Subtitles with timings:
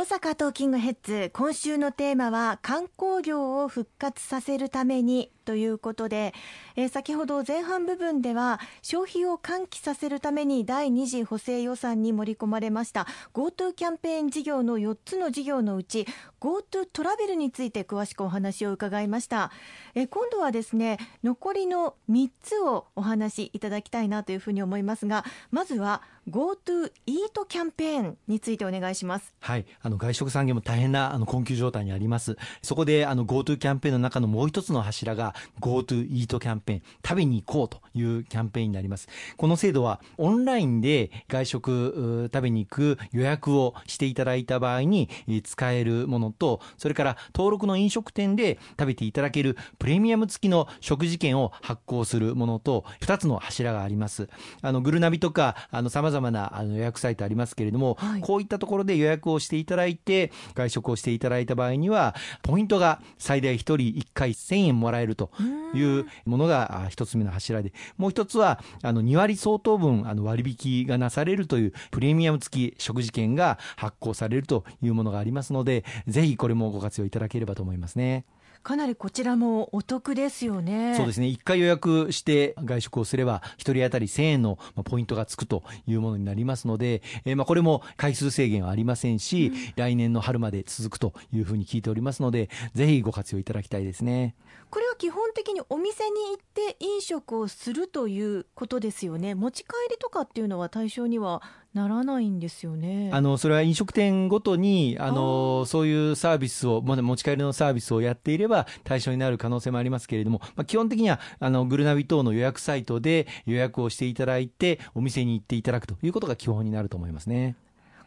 [0.00, 6.32] 大阪トーキングヘッズ今週のテーマは観光業を復活させるためにということで、
[6.74, 16.06] えー、先ほど前半部分では消費を喚起させるために第2次補正予算に盛り込まれました GoTo キャンペーン事業の4つの事業のうち
[16.40, 19.52] GoTo トラベルについて詳しくお話を伺いました、
[19.94, 29.34] え、今度はですね残りの3つをお話しいただきたいなというふうに思いますがまずは GoTo イートキャンペーンについてお願いします。
[29.40, 29.66] はい。
[29.82, 32.36] あの外食産業も大変なあの困窮状態にあります。
[32.62, 36.82] そこであの GoTo キャンペーンの中のもう一つの柱が GoTo イートキャンペーン。
[37.04, 39.08] 食べに行こうというキャンペーンになります。
[39.36, 45.08] この制度はオンラインで外食食べに行く予約をしていただいた場合に
[45.42, 54.28] 使えるものとそれから登録の飲食店で食べていただけるプレミアム付きの食事券を発行するものと2つの柱があります。
[54.62, 65.30] あのグルナビとかあの様々なあの予約サイトありますけれども、はい、こういったところで予約をしていただいて外食をしていただいた場合にはポイントが最大1人1回1000円もらえると
[65.74, 78.24] いうものが一つ目の柱で、もう一つは、あの、2割相当分、あの、割引がなされるというプレミアム付き食事券が発行されるというものがありますので、ぜひこれもご活用いただければと思いますね。
[78.62, 80.94] かなりこちらもお得ですよね。
[80.96, 81.26] そうですね。
[81.28, 94.34] 一回予約して外食をすれば、一人当たり1000円のポイントがつくというものになりますので、えー、まあこれも回数制限はありませんし、うん、来年の春まで続くというふうに聞いておりますので、ぜひご活用いただきたいですね。
[94.68, 99.34] これは基本的にお店に行って飲食をするということですよね。
[99.34, 103.10] 持ち帰りとかっていうのは対象にはならないんですよね。
[103.12, 117.54] あの、それは飲食店ごとに、あの、そういうサービスを、持ち帰りのサービスをやっていれば対象になる可能性もありますけれども、まあ、基本的には、あの、グルナビ等の予約サイトで予約をしていただいて、お店に行っていただくということが基本になると思いますね。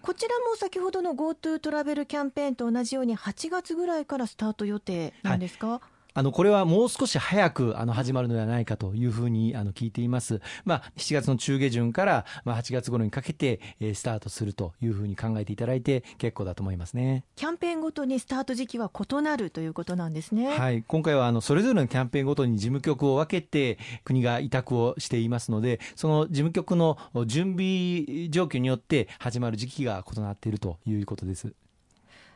[0.00, 5.80] こちらも先ほどの GoTo トラベルキャンペーンと同じように8月ぐらいからスタート予定なんですか、はい
[6.20, 10.42] あのこれはもう少し早くあの始まるのではないかというふうにあの聞いています。
[10.66, 13.58] まあ、7月の中下旬からまあ8月頃にかけて
[13.94, 17.24] スタートするというふうに考えていただいて結構だと思いますね。
[17.36, 20.50] キャンペーンごとにスタート時期は異なるということなんですね。
[20.58, 31.54] はい、今回はあのそれぞれのキャンペーンごとに事務局を分けて国が委託をしていますので、その事務局の準備状況によって始まる時期が異なっているということです。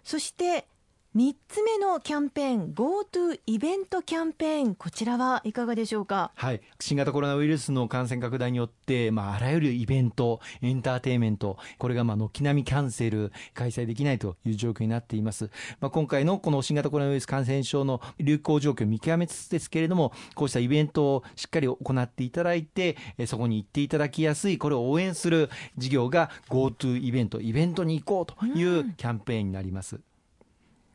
[0.05, 0.67] そして
[1.17, 22.97] 3つ目のキャンペーン GoTo イベントキャンペーンこちらはいかがでしょうか、はい、新型コロナウイルスの感染拡大によって、まあ、あらゆるイベントエンターテインメントこれがまあ軒並みキャンセル開催できないという状況になっています、まあ、今回のこの新型コロナウイルス感染症の流行状況を見極めつつですけれどもこうしたイベントをしっかり行っていただいて
[23.29, 25.49] そこに行っていただきやすいこれを応援する
[25.79, 30.03] 事業が GoTo イベントイベントに行こうというキャンペーンになります、うん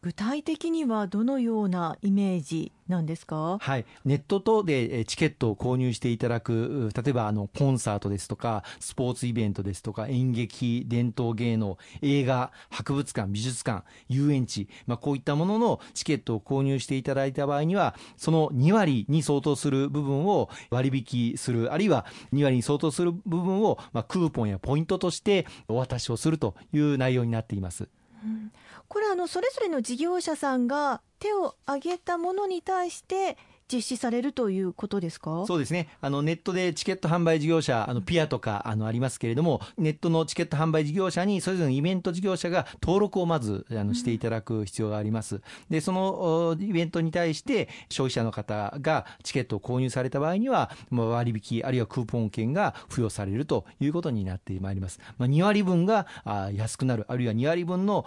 [0.01, 27.89] 具体的にはどのようなイメージなんですか、はい、ネット等でチケットを購入していただく例えばあのコンサートですとかスポーツイベントですとか演劇伝統芸能映画博物館美術館遊園地、まあ、こういったもののチケットを購入していただいた場合にはその2割に相当する部分を割引するあるいは2割に相当する部分を、まあ、クーポンやポイントとしてお渡しをするという内容になっています。
[28.23, 28.51] うん。
[28.87, 33.37] これあのそれぞれの事業者さんが手を挙げたものに対して
[33.71, 35.45] 実施されるということですか？
[35.47, 35.89] そうですね。
[36.01, 56.07] あのネットでチケット販売事業者あのピアとかあのありますけれどもネットのチケット販売事業者にそれぞれのイベント事業者が登録をまずあのしていただく必要があります、でそのイベントに対して消費者の方がチケットを購入された場合には割引あるいはクーポン券が付与されるということになってまいります、まあ、2割分が
[56.53, 58.05] 安くなるあるいは2割分の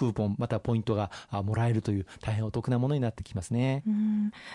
[0.00, 1.10] クーポンまたポイントが
[1.44, 3.84] もらえるという大変お得なものになってきますね。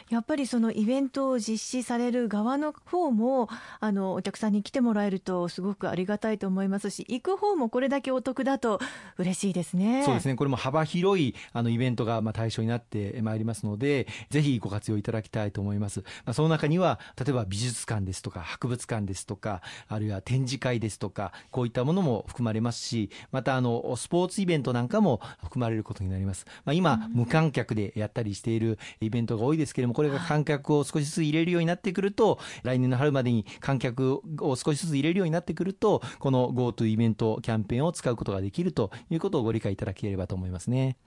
[0.09, 3.47] やっぱりそのイベントを実施される側の方も
[3.79, 8.79] あのお客さんに来てもらえるとすごくありがたいと思いますし行く方もこれだけお得だと
[9.19, 10.01] 嬉しいですね。
[10.03, 16.00] そうですねこれも幅広いあのイベントがまあ対象になってまいりますのでぜひご活用いただきたいと思います。
[16.25, 26.46] まあ、その中には例えば美術館ですとか博物館ですとかあるいは展示会ですとかこういったものも含まれますしまたあのスポーツイベントなんかも含まれることになります。
[26.66, 40.98] まあ、今、無観客でやったりしているイベントが多いですけれども、これが観客を少しずつ入れるようになってくると、来年の春までに観客を少しずつ入れるようになってくると、この GoTo イベントキャンペーンを使うことができるということをご理解いただければと思いますね。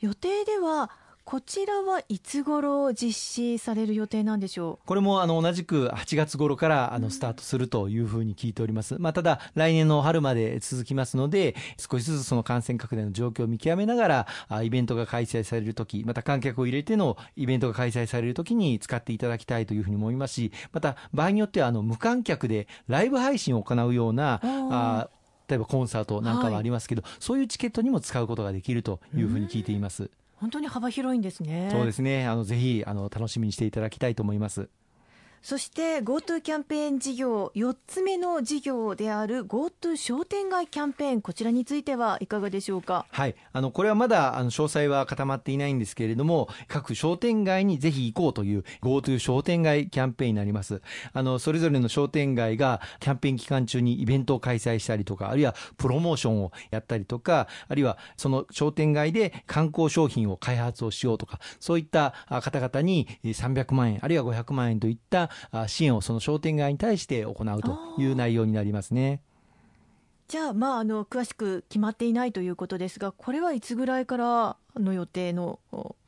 [0.00, 0.90] 予定では
[1.24, 4.86] こちらはいつ頃実施される予定なんでしょう？
[4.86, 8.96] これもあの同じく8月頃からあのスタートするというふうに聞いております。
[8.98, 25.08] まあ、ただ、来年の春まで続きますので、少しずつその感染拡大の状況を見極めながら、イベントが開催されるとき、また観客を入れてのイベントが開催されるときに使っていただきたいというふうに思いますし、また場合によってはあの無観客でライブ配信を行うような、あ
[25.48, 30.10] 例えばコンサートなんかはありますけど、はい、そういうチケットにも使うことができるというふうに聞いています。
[30.44, 31.70] 本当に幅広いんですね。
[31.72, 32.26] そうですね。
[32.26, 34.68] あのぜひあの楽しみにしていただきたいと思います。
[35.46, 43.04] そして GoTo キャンペーン事業4つ目の事業である GoTo 商店街キャンペーンこちらについてはいかがでしょうか？
[43.10, 43.34] はい。
[43.52, 50.80] あのこれはまだあの詳細は固まっていないんですけれども各商店街にぜひ行こうという GoTo 商店街キャンペーンになります。
[51.12, 65.28] あのそれぞれの商店街がキャンペーン期間中にイベントを開催したりとかあるいはプロモーションをやったりとかあるいはその商店街で観光商品を開発をしようとかそういった方々に300万円あるいは500万円といった
[65.66, 69.20] 支援をその商店街に対して行うという内容になりますね。
[70.28, 75.58] じゃあ、まあ、あの詳しく決まっていないということですが、これはいつぐらいからの予定の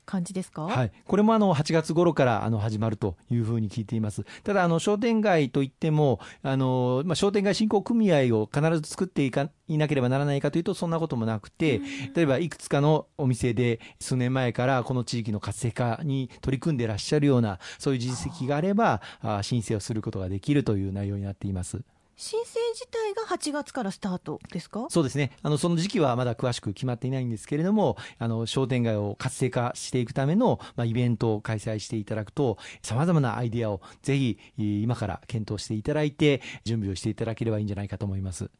[0.06, 4.24] 感じですか、はい、これもあの8月頃からあの始まるというふうに聞いています。
[4.44, 11.80] ただあの商店街といってもあの、まあ、商店街振興組合を必ず作っていかいなければならないかというとそんなこともなくて、
[12.14, 21.82] 例えばいくつかのお店で数年前からこの地域の活性化に取り組んでいらっしゃるようなそういう実績があればあ申請をすることができるという内容になっています。
[22.16, 24.86] 申請自体が8月からスタートですか？
[24.88, 38.50] そうですねあのその時期はまだ詳しく決まっていないんですけれどもあの商店街を活性化していくための、まあ、イベントを開催していただくとさまざまなアイデアをぜひ今から検討していただいて準備をしていただければいいんじゃないかと思います。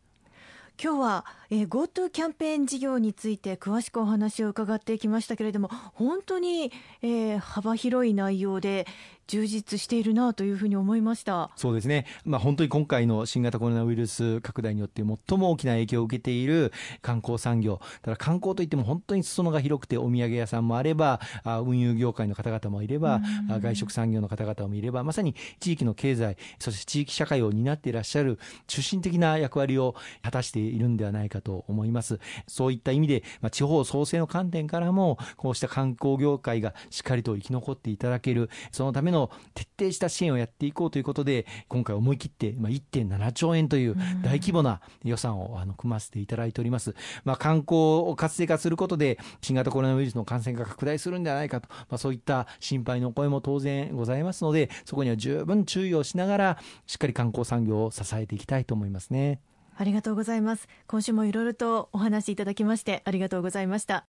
[0.79, 6.71] 今日は、えー、GoTo キャンペーン事業について詳しくお話を伺ってきましたけれども本当に、
[7.01, 8.87] えー、幅広い内容で
[9.27, 11.51] 充実しているなというふうに思いました。
[11.57, 17.81] そうですね、まあ、本当に今回の新型コロナウイルス拡大によって最も大きな影響を受けている観光産業。
[18.03, 23.21] ただ観光といっても本当に裾野が広くてお土産屋さんもあれば運輸業界の方々もいれば
[23.61, 32.21] 外食産業の方々もいればまさに地域の経済そして地域社会を担っていらっしゃる中心的な役割を果たしているんではないかと思います。
[32.47, 59.41] そういった意味で、まあ、地方創生の観点からもこうした観光業界がしっかりと生き残っていただけるそのためのの徹底した支援をやっていこうということで今回思い切って、まあ、1.7兆円という大規模な予算をあの組ませていただいております、まあ、観光を活性化することで新型コロナウイルスの感染が拡大するんではないかと、まあ、そういった心配の声も当然ございますのでそこには十分注意をしながらしっかり観光産業を支えていきたいと思いますね。
[59.79, 60.69] ありがとうございます。
[60.87, 64.07] 今週もいろいろとお話しいただきましてありがとうございました